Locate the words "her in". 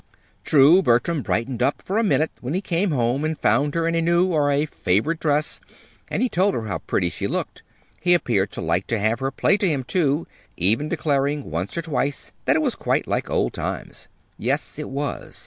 3.75-3.93